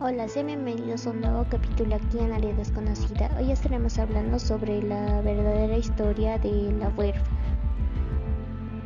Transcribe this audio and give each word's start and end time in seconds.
Hola, 0.00 0.28
sean 0.28 0.46
bienvenidos 0.46 1.08
a 1.08 1.10
un 1.10 1.22
nuevo 1.22 1.44
capítulo 1.50 1.96
aquí 1.96 2.20
en 2.20 2.30
Área 2.32 2.54
Desconocida. 2.54 3.32
Hoy 3.36 3.50
estaremos 3.50 3.98
hablando 3.98 4.38
sobre 4.38 4.80
la 4.80 5.20
verdadera 5.22 5.76
historia 5.76 6.38
de 6.38 6.72
la 6.78 6.88
huérfana. 6.90 7.26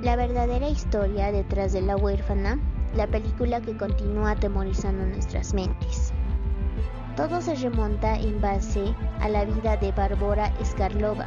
La 0.01 0.17
verdadera 0.17 0.71
historia 0.71 1.31
detrás 1.31 1.75
de 1.75 1.83
la 1.83 1.99
huérfana, 1.99 2.59
la 2.97 3.07
película 3.07 3.61
que 3.61 3.77
continúa 3.77 4.31
atemorizando 4.31 5.05
nuestras 5.05 5.53
mentes. 5.53 6.15
Todo 7.15 7.43
se 7.43 7.57
remonta 7.57 8.19
en 8.19 8.41
base 8.41 8.95
a 9.21 9.29
la 9.29 9.45
vida 9.45 9.77
de 9.77 9.93
Bárbara 9.93 10.51
Skarlova. 10.65 11.27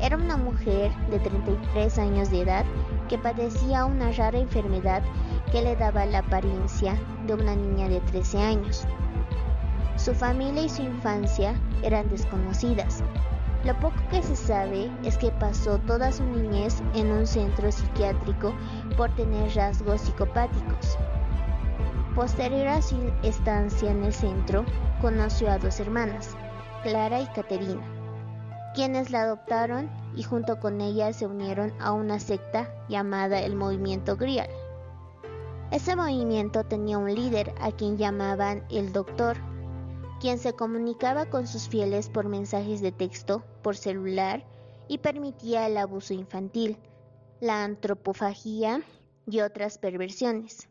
Era 0.00 0.18
una 0.18 0.36
mujer 0.36 0.92
de 1.10 1.18
33 1.18 1.98
años 1.98 2.30
de 2.30 2.42
edad 2.42 2.64
que 3.08 3.18
padecía 3.18 3.86
una 3.86 4.12
rara 4.12 4.38
enfermedad 4.38 5.02
que 5.50 5.62
le 5.62 5.74
daba 5.74 6.06
la 6.06 6.20
apariencia 6.20 6.96
de 7.26 7.34
una 7.34 7.56
niña 7.56 7.88
de 7.88 7.98
13 8.02 8.38
años. 8.38 8.86
Su 9.96 10.14
familia 10.14 10.64
y 10.64 10.68
su 10.68 10.82
infancia 10.82 11.54
eran 11.82 12.08
desconocidas. 12.08 13.02
Lo 13.64 13.74
poco 13.80 13.96
que 14.10 14.22
se 14.22 14.36
sabe 14.36 14.90
es 15.02 15.16
que 15.16 15.30
pasó 15.32 15.78
toda 15.78 16.12
su 16.12 16.22
niñez 16.22 16.82
en 16.94 17.10
un 17.10 17.26
centro 17.26 17.72
psiquiátrico 17.72 18.54
por 18.96 19.14
tener 19.16 19.54
rasgos 19.54 20.02
psicopáticos. 20.02 20.98
Posterior 22.14 22.68
a 22.68 22.82
su 22.82 22.96
estancia 23.22 23.90
en 23.90 24.04
el 24.04 24.12
centro, 24.12 24.64
conoció 25.00 25.50
a 25.50 25.58
dos 25.58 25.80
hermanas, 25.80 26.36
Clara 26.82 27.20
y 27.20 27.26
Caterina, 27.28 27.82
quienes 28.74 29.10
la 29.10 29.22
adoptaron 29.22 29.90
y 30.14 30.22
junto 30.22 30.60
con 30.60 30.80
ella 30.80 31.12
se 31.12 31.26
unieron 31.26 31.72
a 31.80 31.92
una 31.92 32.20
secta 32.20 32.70
llamada 32.88 33.40
el 33.40 33.56
Movimiento 33.56 34.16
Grial. 34.16 34.48
Ese 35.70 35.96
movimiento 35.96 36.64
tenía 36.64 36.98
un 36.98 37.12
líder 37.12 37.52
a 37.60 37.72
quien 37.72 37.98
llamaban 37.98 38.62
el 38.70 38.92
Doctor 38.92 39.36
quien 40.20 40.38
se 40.38 40.54
comunicaba 40.54 41.26
con 41.26 41.46
sus 41.46 41.68
fieles 41.68 42.08
por 42.08 42.28
mensajes 42.28 42.80
de 42.80 42.92
texto, 42.92 43.44
por 43.62 43.76
celular 43.76 44.44
y 44.88 44.98
permitía 44.98 45.66
el 45.66 45.76
abuso 45.76 46.14
infantil, 46.14 46.78
la 47.40 47.64
antropofagia 47.64 48.82
y 49.26 49.40
otras 49.40 49.78
perversiones. 49.78 50.68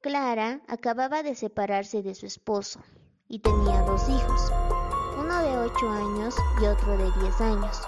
Clara 0.00 0.60
acababa 0.68 1.22
de 1.22 1.34
separarse 1.34 2.02
de 2.02 2.14
su 2.14 2.26
esposo 2.26 2.80
y 3.28 3.40
tenía 3.40 3.82
dos 3.82 4.08
hijos, 4.08 4.52
uno 5.18 5.42
de 5.42 5.58
8 5.58 5.90
años 5.90 6.34
y 6.62 6.66
otro 6.66 6.96
de 6.96 7.10
10 7.22 7.40
años. 7.40 7.80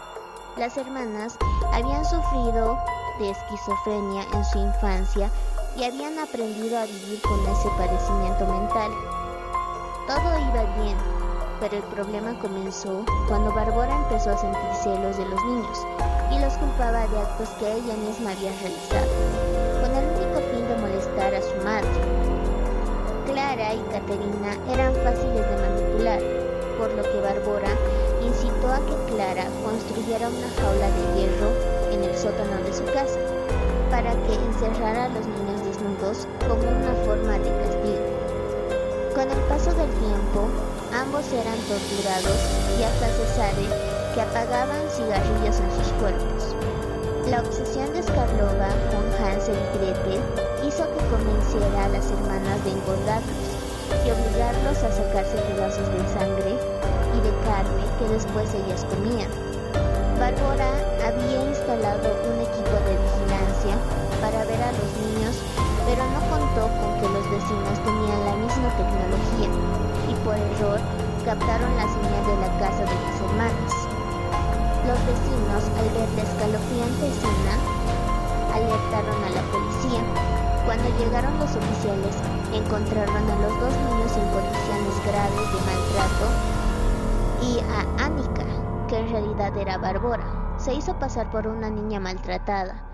Las 0.57 0.77
hermanas 0.77 1.39
habían 1.73 2.05
sufrido 2.05 2.77
de 3.21 3.31
esquizofrenia 3.31 4.25
en 4.35 4.45
su 4.45 4.59
infancia 4.59 5.31
y 5.77 5.85
habían 5.85 6.19
aprendido 6.19 6.79
a 6.79 6.87
vivir 6.87 7.21
con 7.23 7.41
ese 7.47 7.69
padecimiento 7.77 8.47
mental 8.47 8.91
todo 10.09 10.41
iba 10.41 10.65
bien, 10.81 10.97
pero 11.61 11.77
el 11.77 11.83
problema 11.93 12.33
comenzó 12.41 13.05
cuando 13.29 13.53
Bárbara 13.53 13.95
empezó 13.95 14.31
a 14.31 14.39
sentir 14.39 14.73
celos 14.83 15.19
de 15.19 15.27
los 15.27 15.45
niños 15.45 15.85
y 16.33 16.41
los 16.41 16.55
culpaba 16.55 17.07
de 17.07 17.19
actos 17.19 17.51
que 17.61 17.71
ella 17.77 17.93
misma 17.93 18.33
había 18.33 18.51
realizado, 18.57 19.13
con 19.85 19.93
el 19.93 20.09
único 20.17 20.41
fin 20.49 20.65
de 20.65 20.77
molestar 20.81 21.35
a 21.35 21.43
su 21.43 21.55
madre. 21.63 21.93
Clara 23.27 23.75
y 23.75 23.81
Caterina 23.93 24.57
eran 24.73 24.95
fáciles 25.05 25.45
de 25.45 25.57
manipular, 25.61 26.21
por 26.79 26.89
lo 26.97 27.03
que 27.03 27.21
Bárbara 27.21 27.77
incitó 28.25 28.73
a 28.73 28.81
que 28.81 29.13
Clara 29.13 29.45
construyera 29.63 30.29
una 30.29 30.49
jaula 30.57 30.89
de 30.89 31.21
hierro 31.21 31.53
en 31.93 32.03
el 32.05 32.17
sótano 32.17 32.57
de 32.65 32.73
su 32.73 32.85
casa, 32.97 33.21
para 33.91 34.13
que 34.25 34.33
encerrara 34.33 35.05
a 35.05 35.09
los 35.09 35.27
niños 35.27 35.61
desnudos 35.69 36.27
como 36.49 36.65
una 36.65 36.97
forma 37.05 37.37
de 37.45 37.53
castigo. 37.61 37.98
Con 39.19 39.29
el 39.33 39.43
paso 39.51 39.75
del 39.75 39.91
tiempo, 39.99 40.47
ambos 40.95 41.27
eran 41.33 41.59
torturados 41.67 42.39
y 42.79 42.85
hasta 42.87 43.11
se 43.11 43.27
sabe 43.35 43.67
que 44.15 44.23
apagaban 44.23 44.87
cigarrillos 44.95 45.59
en 45.59 45.71
sus 45.75 45.91
cuerpos. 45.99 46.55
La 47.27 47.43
obsesión 47.43 47.93
de 47.95 48.05
Skarlova 48.05 48.71
con 48.95 49.03
Hansel 49.19 49.59
y 49.59 49.79
Gretel 49.83 50.23
hizo 50.63 50.87
que 50.87 51.03
convenciera 51.11 51.87
a 51.87 51.89
las 51.89 52.07
hermanas 52.07 52.63
de 52.63 52.71
engordarlos 52.71 53.59
y 54.07 54.15
obligarlos 54.15 54.79
a 54.87 54.93
sacarse 54.95 55.35
pedazos 55.51 55.89
de 55.91 55.99
sangre 56.15 56.55
y 56.55 57.19
de 57.19 57.35
carne 57.43 57.91
que 57.99 58.15
después 58.15 58.55
ellas 58.55 58.87
comían. 58.87 59.35
Bárbara 60.23 60.79
había 61.03 61.43
instalado 61.43 62.07
un 62.23 62.39
equipo 62.39 62.77
de 62.87 62.95
vigilancia 62.95 63.75
para 64.23 64.45
ver 64.47 64.63
a 64.63 64.71
los 64.79 64.91
niños 65.03 65.35
pero 65.89 66.05
no 66.05 66.21
contó 66.29 66.69
con 66.69 67.01
que 67.01 67.09
los 67.09 67.31
vecinos 67.31 67.83
tenían 67.83 67.98
captaron 71.25 71.77
la 71.77 71.87
señal 71.87 72.27
de 72.27 72.37
la 72.41 72.59
casa 72.59 72.83
de 72.83 72.95
las 72.95 73.21
hermanas. 73.21 73.73
Los 74.87 74.99
vecinos, 75.07 75.63
al 75.79 75.89
ver 75.95 76.09
la 76.17 76.23
escalofriante 76.23 77.09
escena, 77.09 77.55
alertaron 78.53 79.25
a 79.25 79.31
la 79.31 79.43
policía. 79.53 80.03
Cuando 80.67 80.89
llegaron 80.99 81.39
los 81.39 81.55
oficiales, 81.55 82.17
encontraron 82.53 83.31
a 83.31 83.37
los 83.41 83.61
dos 83.61 83.73
niños 83.73 84.17
en 84.17 84.29
condiciones 84.35 84.97
graves 85.07 85.47
de 85.53 85.61
maltrato 85.69 86.27
y 87.43 87.59
a 87.61 88.05
Annika, 88.05 88.47
que 88.89 88.99
en 88.99 89.09
realidad 89.11 89.57
era 89.57 89.79
Bárbara. 89.79 90.57
Se 90.59 90.75
hizo 90.75 90.99
pasar 90.99 91.31
por 91.31 91.47
una 91.47 91.71
niña 91.71 92.01
maltratada 92.01 92.89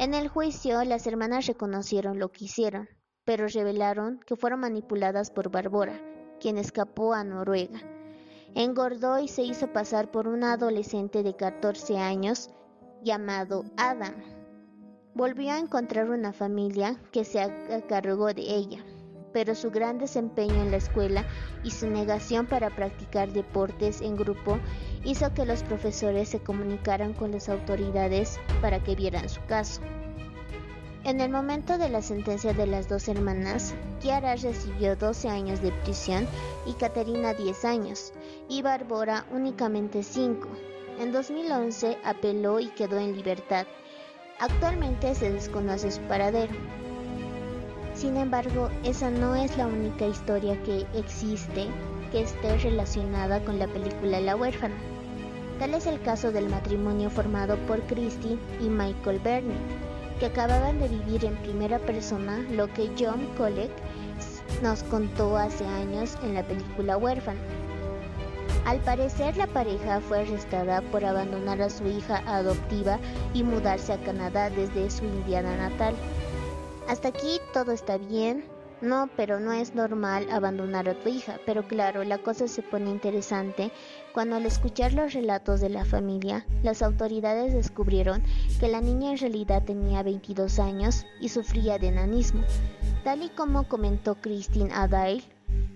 en 0.00 0.12
el 0.12 0.26
juicio, 0.26 0.82
las 0.82 1.06
hermanas 1.06 1.46
reconocieron 1.46 2.18
lo 2.18 2.32
que 2.32 2.46
hicieron, 2.46 2.88
pero 3.24 3.46
revelaron 3.46 4.18
que 4.26 4.34
fueron 4.34 4.58
manipuladas 4.58 5.30
por 5.30 5.52
Bárbara, 5.52 6.00
quien 6.44 6.58
escapó 6.58 7.14
a 7.14 7.24
Noruega. 7.24 7.80
Engordó 8.54 9.18
y 9.18 9.28
se 9.28 9.40
hizo 9.40 9.72
pasar 9.72 10.10
por 10.10 10.28
un 10.28 10.44
adolescente 10.44 11.22
de 11.22 11.34
14 11.34 11.96
años 11.96 12.50
llamado 13.02 13.64
Adam. 13.78 14.12
Volvió 15.14 15.52
a 15.52 15.58
encontrar 15.58 16.10
una 16.10 16.34
familia 16.34 17.00
que 17.12 17.24
se 17.24 17.40
encargó 17.70 18.26
de 18.34 18.42
ella, 18.42 18.84
pero 19.32 19.54
su 19.54 19.70
gran 19.70 19.96
desempeño 19.96 20.56
en 20.56 20.70
la 20.70 20.76
escuela 20.76 21.24
y 21.62 21.70
su 21.70 21.88
negación 21.88 22.44
para 22.44 22.68
practicar 22.68 23.32
deportes 23.32 24.02
en 24.02 24.14
grupo 24.14 24.58
hizo 25.02 25.32
que 25.32 25.46
los 25.46 25.62
profesores 25.62 26.28
se 26.28 26.40
comunicaran 26.40 27.14
con 27.14 27.32
las 27.32 27.48
autoridades 27.48 28.38
para 28.60 28.84
que 28.84 28.94
vieran 28.94 29.30
su 29.30 29.40
caso. 29.46 29.80
En 31.04 31.20
el 31.20 31.30
momento 31.30 31.76
de 31.76 31.90
la 31.90 32.00
sentencia 32.00 32.54
de 32.54 32.66
las 32.66 32.88
dos 32.88 33.08
hermanas, 33.08 33.74
Kiara 34.00 34.36
recibió 34.36 34.96
12 34.96 35.28
años 35.28 35.60
de 35.60 35.70
prisión 35.70 36.26
y 36.64 36.72
Caterina 36.72 37.34
10 37.34 37.64
años, 37.66 38.14
y 38.48 38.62
Bárbara 38.62 39.26
únicamente 39.30 40.02
5. 40.02 40.48
En 40.98 41.12
2011 41.12 41.98
apeló 42.04 42.58
y 42.58 42.68
quedó 42.68 42.96
en 42.96 43.14
libertad. 43.14 43.66
Actualmente 44.40 45.14
se 45.14 45.30
desconoce 45.30 45.92
su 45.92 46.00
paradero. 46.02 46.54
Sin 47.92 48.16
embargo, 48.16 48.70
esa 48.82 49.10
no 49.10 49.36
es 49.36 49.58
la 49.58 49.66
única 49.66 50.06
historia 50.06 50.60
que 50.62 50.86
existe 50.94 51.66
que 52.12 52.22
esté 52.22 52.56
relacionada 52.56 53.44
con 53.44 53.58
la 53.58 53.66
película 53.66 54.20
La 54.20 54.36
huérfana. 54.36 54.76
Tal 55.58 55.74
es 55.74 55.86
el 55.86 56.00
caso 56.00 56.32
del 56.32 56.48
matrimonio 56.48 57.10
formado 57.10 57.58
por 57.66 57.82
Christine 57.82 58.38
y 58.58 58.70
Michael 58.70 59.20
Bernie, 59.20 59.54
que 60.18 60.26
acababan 60.26 60.78
de 60.78 60.88
vivir 60.88 61.24
en 61.24 61.36
primera 61.36 61.78
persona 61.78 62.38
lo 62.50 62.72
que 62.72 62.90
John 62.98 63.28
Colleck 63.36 63.70
nos 64.62 64.82
contó 64.84 65.36
hace 65.36 65.66
años 65.66 66.16
en 66.22 66.34
la 66.34 66.42
película 66.42 66.96
Huérfana. 66.96 67.40
Al 68.64 68.80
parecer 68.80 69.36
la 69.36 69.46
pareja 69.46 70.00
fue 70.00 70.20
arrestada 70.20 70.80
por 70.90 71.04
abandonar 71.04 71.60
a 71.60 71.68
su 71.68 71.86
hija 71.86 72.22
adoptiva 72.26 72.98
y 73.34 73.42
mudarse 73.42 73.92
a 73.92 74.00
Canadá 74.00 74.48
desde 74.48 74.90
su 74.90 75.04
Indiana 75.04 75.56
natal. 75.56 75.94
Hasta 76.88 77.08
aquí 77.08 77.40
todo 77.52 77.72
está 77.72 77.98
bien, 77.98 78.44
no, 78.84 79.10
pero 79.16 79.40
no 79.40 79.52
es 79.52 79.74
normal 79.74 80.26
abandonar 80.30 80.88
a 80.88 80.94
tu 80.94 81.08
hija. 81.08 81.38
Pero 81.44 81.66
claro, 81.66 82.04
la 82.04 82.18
cosa 82.18 82.46
se 82.46 82.62
pone 82.62 82.90
interesante 82.90 83.72
cuando 84.12 84.36
al 84.36 84.46
escuchar 84.46 84.92
los 84.92 85.12
relatos 85.12 85.60
de 85.60 85.70
la 85.70 85.84
familia, 85.84 86.46
las 86.62 86.82
autoridades 86.82 87.52
descubrieron 87.52 88.22
que 88.60 88.68
la 88.68 88.80
niña 88.80 89.12
en 89.12 89.18
realidad 89.18 89.64
tenía 89.64 90.02
22 90.02 90.58
años 90.58 91.04
y 91.20 91.30
sufría 91.30 91.78
de 91.78 91.88
enanismo. 91.88 92.42
Tal 93.02 93.22
y 93.22 93.28
como 93.30 93.66
comentó 93.66 94.14
Christine 94.14 94.72
Adair, 94.72 95.24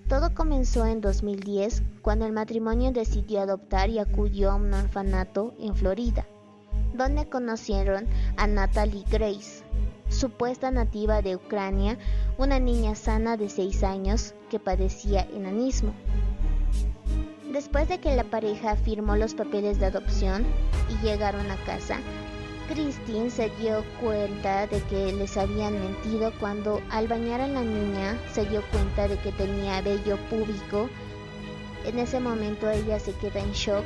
todo 0.09 0.35
comenzó 0.35 0.87
en 0.87 1.01
2010 1.01 1.83
cuando 2.01 2.27
el 2.27 2.33
matrimonio 2.33 2.93
decidió 2.93 3.41
adoptar 3.41 3.91
y 3.91 3.99
acudió 3.99 4.51
a 4.51 4.55
un 4.55 4.73
orfanato 4.73 5.55
en 5.59 5.75
Florida, 5.75 6.27
donde 6.95 7.29
conocieron 7.29 8.07
a 8.37 8.47
Natalie 8.47 9.05
Grace 9.11 9.68
supuesta 10.09 10.71
nativa 10.71 11.23
de 11.23 11.37
Ucrania, 11.37 11.99
una 12.37 12.59
niña 12.59 12.95
sana 12.95 13.37
de 13.37 13.49
6 13.49 13.83
años 13.85 14.35
que 14.51 14.59
padecía 14.59 15.27
enanismo. 15.35 15.93
Después 17.53 17.89
de 17.89 17.99
que 17.99 18.15
la 18.15 18.25
pareja 18.25 18.77
firmó 18.77 19.17
los 19.17 19.35
papeles 19.35 19.79
de 19.79 19.87
adopción 19.87 20.45
y 20.91 21.05
llegaron 21.05 21.51
a 21.51 21.57
casa, 21.65 21.99
Christine 22.69 23.31
se 23.31 23.51
dio 23.59 23.83
cuenta 24.03 24.67
de 24.67 24.83
que 24.83 25.13
les 25.13 25.37
habían 25.39 25.73
mentido 25.73 26.33
cuando 26.39 26.83
al 26.91 27.09
bañar 27.09 27.41
a 27.41 27.49
la 27.49 27.63
niña 27.63 28.19
se 28.33 28.45
dio 28.45 28.63
cuenta 28.71 29.09
de 29.09 29.17
que 29.17 29.33
tenía 29.33 29.81
vello 29.81 30.19
púbico. 30.29 30.91
En 31.87 31.99
ese 31.99 32.21
momento 32.21 32.69
ella 32.69 33.01
se 33.01 33.13
queda 33.13 33.41
en 33.41 33.53
shock 33.53 33.85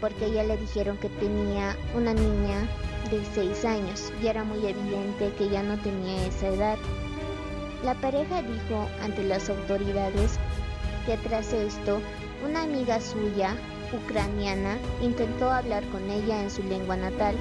porque 0.00 0.26
ella 0.26 0.44
le 0.44 0.58
dijeron 0.58 0.98
que 0.98 1.08
tenía 1.08 1.74
una 1.96 2.12
niña 2.12 2.68
de 3.16 3.24
6 3.34 3.64
años 3.64 4.12
y 4.22 4.26
era 4.26 4.42
muy 4.42 4.66
evidente 4.66 5.32
que 5.36 5.48
ya 5.48 5.62
no 5.62 5.78
tenía 5.78 6.26
esa 6.26 6.48
edad. 6.48 6.78
La 7.84 7.94
pareja 7.94 8.42
dijo 8.42 8.88
ante 9.02 9.22
las 9.24 9.50
autoridades 9.50 10.38
que 11.04 11.16
tras 11.18 11.52
esto 11.52 12.00
una 12.44 12.62
amiga 12.62 13.00
suya, 13.00 13.56
ucraniana, 13.92 14.78
intentó 15.02 15.50
hablar 15.50 15.84
con 15.90 16.08
ella 16.10 16.42
en 16.42 16.50
su 16.50 16.62
lengua 16.62 16.96
natal 16.96 17.36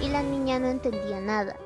y 0.00 0.08
la 0.08 0.22
niña 0.22 0.58
no 0.58 0.68
entendía 0.68 1.20
nada. 1.20 1.56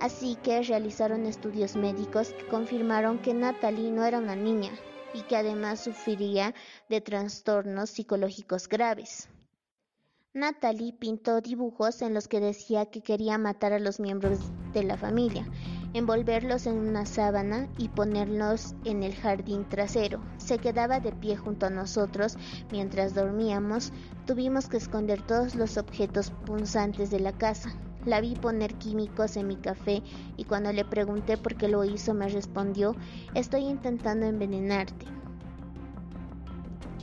Así 0.00 0.36
que 0.42 0.62
realizaron 0.62 1.26
estudios 1.26 1.76
médicos 1.76 2.30
que 2.30 2.46
confirmaron 2.46 3.18
que 3.18 3.34
Natalie 3.34 3.90
no 3.90 4.04
era 4.04 4.18
una 4.18 4.34
niña 4.34 4.70
y 5.12 5.22
que 5.22 5.36
además 5.36 5.84
sufriría 5.84 6.54
de 6.88 7.00
trastornos 7.00 7.90
psicológicos 7.90 8.68
graves. 8.68 9.28
Natalie 10.36 10.92
pintó 10.92 11.40
dibujos 11.40 12.02
en 12.02 12.12
los 12.12 12.26
que 12.26 12.40
decía 12.40 12.86
que 12.86 13.02
quería 13.02 13.38
matar 13.38 13.72
a 13.72 13.78
los 13.78 14.00
miembros 14.00 14.40
de 14.72 14.82
la 14.82 14.96
familia, 14.96 15.46
envolverlos 15.92 16.66
en 16.66 16.74
una 16.74 17.06
sábana 17.06 17.68
y 17.78 17.86
ponerlos 17.86 18.74
en 18.84 19.04
el 19.04 19.14
jardín 19.14 19.64
trasero. 19.68 20.20
Se 20.38 20.58
quedaba 20.58 20.98
de 20.98 21.12
pie 21.12 21.36
junto 21.36 21.66
a 21.66 21.70
nosotros 21.70 22.36
mientras 22.72 23.14
dormíamos. 23.14 23.92
Tuvimos 24.26 24.68
que 24.68 24.78
esconder 24.78 25.22
todos 25.22 25.54
los 25.54 25.76
objetos 25.76 26.32
punzantes 26.44 27.12
de 27.12 27.20
la 27.20 27.32
casa. 27.32 27.72
La 28.04 28.20
vi 28.20 28.34
poner 28.34 28.74
químicos 28.74 29.36
en 29.36 29.46
mi 29.46 29.56
café 29.56 30.02
y 30.36 30.46
cuando 30.46 30.72
le 30.72 30.84
pregunté 30.84 31.36
por 31.36 31.54
qué 31.54 31.68
lo 31.68 31.84
hizo 31.84 32.12
me 32.12 32.28
respondió, 32.28 32.96
estoy 33.34 33.66
intentando 33.66 34.26
envenenarte. 34.26 35.06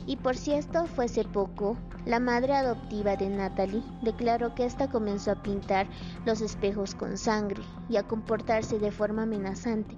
Y 0.06 0.16
por 0.16 0.36
si 0.36 0.52
esto 0.52 0.86
fuese 0.86 1.24
poco, 1.24 1.76
la 2.04 2.18
madre 2.18 2.54
adoptiva 2.54 3.16
de 3.16 3.28
Natalie 3.28 3.82
declaró 4.02 4.54
que 4.54 4.64
ésta 4.64 4.88
comenzó 4.88 5.30
a 5.30 5.42
pintar 5.42 5.86
los 6.26 6.40
espejos 6.40 6.94
con 6.94 7.16
sangre 7.16 7.62
y 7.88 7.96
a 7.96 8.02
comportarse 8.02 8.80
de 8.80 8.90
forma 8.90 9.22
amenazante, 9.22 9.96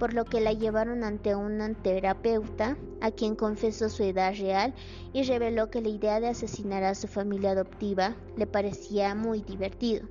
por 0.00 0.12
lo 0.12 0.24
que 0.24 0.40
la 0.40 0.52
llevaron 0.52 1.04
ante 1.04 1.36
un 1.36 1.76
terapeuta, 1.82 2.76
a 3.00 3.12
quien 3.12 3.36
confesó 3.36 3.88
su 3.88 4.02
edad 4.02 4.34
real 4.36 4.74
y 5.12 5.22
reveló 5.22 5.70
que 5.70 5.80
la 5.80 5.88
idea 5.88 6.18
de 6.18 6.28
asesinar 6.28 6.82
a 6.82 6.96
su 6.96 7.06
familia 7.06 7.52
adoptiva 7.52 8.16
le 8.36 8.46
parecía 8.46 9.14
muy 9.14 9.42
divertido. 9.42 10.08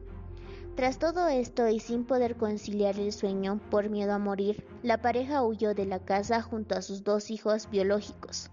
Tras 0.75 0.97
todo 0.97 1.27
esto 1.27 1.67
y 1.67 1.79
sin 1.79 2.05
poder 2.05 2.35
conciliar 2.35 2.97
el 2.97 3.11
sueño 3.11 3.59
por 3.69 3.89
miedo 3.89 4.13
a 4.13 4.19
morir, 4.19 4.65
la 4.81 5.01
pareja 5.01 5.43
huyó 5.43 5.75
de 5.75 5.85
la 5.85 5.99
casa 5.99 6.41
junto 6.41 6.75
a 6.75 6.81
sus 6.81 7.03
dos 7.03 7.29
hijos 7.29 7.69
biológicos. 7.69 8.49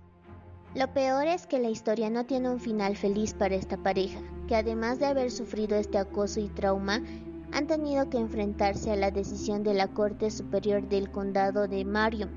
Lo 0.73 0.87
peor 0.93 1.27
es 1.27 1.49
que 1.49 1.59
la 1.59 1.69
historia 1.69 2.11
no 2.11 2.27
tiene 2.27 2.49
un 2.49 2.61
final 2.61 2.97
feliz 2.97 3.35
para 3.35 3.57
esta 3.57 3.77
pareja, 3.77 4.21
que 4.47 4.55
además 4.55 5.01
de 5.01 5.07
haber 5.07 5.33
sufrido 5.33 5.77
este 5.77 5.99
acoso 5.99 6.39
y 6.39 6.49
trauma, 6.49 7.01
han 7.53 7.67
tenido 7.67 8.09
que 8.09 8.19
enfrentarse 8.19 8.93
a 8.93 8.97
la 8.97 9.11
decisión 9.11 9.65
de 9.65 9.75
la 9.75 9.89
Corte 9.89 10.31
Superior 10.31 10.89
del 10.89 11.11
Condado 11.11 11.67
de 11.67 11.85
Marion, 11.85 12.31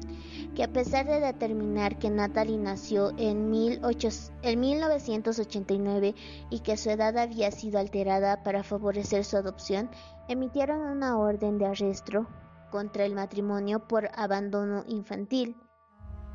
que 0.56 0.64
a 0.64 0.74
pesar 0.74 1.06
de 1.06 1.20
determinar 1.20 2.00
que 2.00 2.10
Natalie 2.10 2.58
nació 2.58 3.12
en, 3.18 3.52
1989 3.52 6.16
y 6.50 6.60
que 6.62 6.76
su 6.76 6.90
edad 6.90 7.16
había 7.20 7.52
sido 7.52 7.78
alterada 7.78 8.42
para 8.42 8.64
favorecer 8.64 9.26
su 9.26 9.38
adopción, 9.38 9.92
emitieron 10.28 10.82
una 10.82 11.20
orden 11.20 11.60
de 11.60 11.68
arresto 11.68 12.26
contra 12.72 13.06
el 13.06 13.14
matrimonio 13.14 13.88
por 13.88 14.10
abandono 14.16 14.84
infantil. 14.88 15.56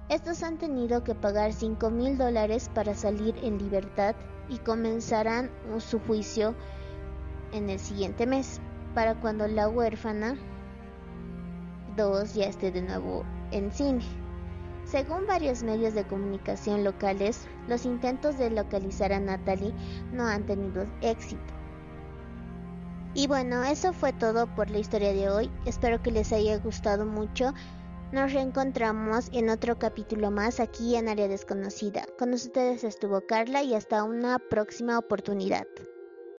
Estos 0.09 0.43
han 0.43 0.57
tenido 0.57 1.05
que 1.05 1.15
pagar 1.15 1.53
5 1.53 1.91
mil 1.91 2.17
dólares 2.17 2.71
para 2.75 2.95
salir 2.95 3.35
en 3.43 3.59
libertad 3.59 4.17
y 4.49 4.57
comenzarán 4.59 5.51
su 5.79 6.01
juicio 6.01 6.55
en 7.53 7.69
el 7.69 7.79
siguiente 7.79 8.27
mes, 8.27 8.61
para 8.95 9.15
cuando 9.21 9.47
la 9.47 9.69
huérfana 9.69 10.37
2 11.97 12.35
ya 12.35 12.47
esté 12.47 12.71
de 12.71 12.83
nuevo 12.83 13.25
en 13.51 13.71
cine. 13.71 14.03
Según 14.85 15.27
varios 15.27 15.63
medios 15.63 15.93
de 15.93 16.07
comunicación 16.07 16.83
locales, 16.83 17.47
los 17.67 17.85
intentos 17.85 18.39
de 18.39 18.49
localizar 18.49 19.13
a 19.13 19.21
Natalie 19.21 19.75
no 20.13 20.27
han 20.27 20.47
tenido 20.47 20.87
éxito. 21.03 21.53
Y 23.13 23.27
bueno, 23.27 23.63
eso 23.65 23.93
fue 23.93 24.15
todo 24.15 24.47
por 24.55 24.71
la 24.71 24.79
historia 24.79 25.13
de 25.13 25.29
hoy. 25.29 25.51
Espero 25.67 26.03
que 26.03 26.11
les 26.11 26.33
haya 26.33 26.57
gustado 26.59 27.05
mucho. 27.05 27.53
Nos 28.11 28.33
reencontramos 28.33 29.29
en 29.35 29.51
otro 29.51 29.79
capítulo 29.79 30.31
más 30.31 30.61
aquí 30.61 30.97
en 30.97 31.09
Área 31.09 31.29
Desconocida. 31.29 32.07
Con 32.19 32.33
ustedes 32.33 32.83
estuvo 32.83 33.21
Carla 33.27 33.63
y 33.63 33.75
hasta 33.75 34.03
una 34.03 34.39
próxima 34.39 34.99
oportunidad. 34.99 35.67